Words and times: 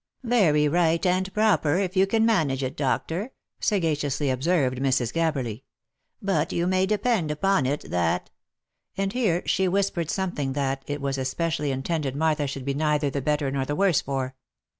"Very 0.23 0.67
right 0.67 1.05
and 1.05 1.31
proper 1.31 1.77
if 1.77 1.95
you 1.95 2.07
can 2.07 2.25
manage 2.25 2.63
it, 2.63 2.75
doctor," 2.75 3.33
sagaciously 3.59 4.31
observed 4.31 4.79
Mrs. 4.79 5.13
Gabberly." 5.13 5.61
But 6.39 6.51
you 6.51 6.65
may 6.65 6.87
depend 6.87 7.29
upon 7.29 7.67
it, 7.67 7.81
that 7.91 8.31
—"and 8.97 9.13
here 9.13 9.43
she 9.45 9.67
whispered 9.67 10.09
something, 10.09 10.53
that 10.53 10.83
it 10.87 11.01
was 11.01 11.19
especially 11.19 11.69
intended 11.69 12.15
Martha 12.15 12.47
should 12.47 12.65
be 12.65 12.73
neither 12.73 13.11
the 13.11 13.21
better 13.21 13.51
nor 13.51 13.63
the 13.63 13.75
worse 13.75 14.01
for. 14.01 14.33